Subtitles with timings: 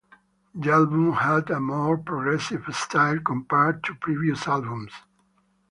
[0.55, 4.93] The album had a more progressive style compared to previous albums.